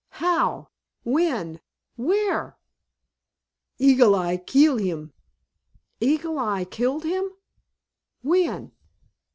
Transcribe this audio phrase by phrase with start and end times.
[0.15, 0.69] How?
[1.03, 1.61] When?
[1.95, 2.57] Where?"
[3.77, 5.13] "Eagle Eye keel heem."
[5.99, 7.29] "Eagle Eye killed him?
[8.23, 8.71] When?"